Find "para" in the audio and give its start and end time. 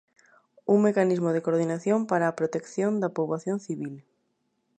2.11-2.25